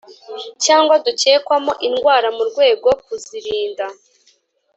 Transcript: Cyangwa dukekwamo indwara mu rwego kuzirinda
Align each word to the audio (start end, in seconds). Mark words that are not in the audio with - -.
Cyangwa 0.63 0.95
dukekwamo 1.05 1.73
indwara 1.87 2.27
mu 2.37 2.43
rwego 2.49 2.87
kuzirinda 3.05 3.85